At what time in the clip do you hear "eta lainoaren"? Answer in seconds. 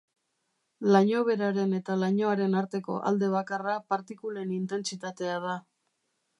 1.81-2.57